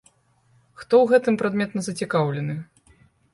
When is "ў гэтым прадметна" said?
1.03-1.85